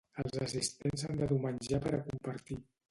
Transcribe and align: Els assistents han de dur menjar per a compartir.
Els 0.21 0.39
assistents 0.45 1.05
han 1.09 1.21
de 1.21 1.31
dur 1.33 1.39
menjar 1.47 1.83
per 1.87 1.97
a 2.01 2.05
compartir. 2.11 2.63